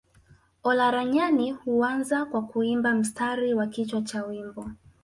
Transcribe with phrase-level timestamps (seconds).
[0.63, 4.69] Olaranyani huanza kwa kuimba mstari wa kichwa cha wimbo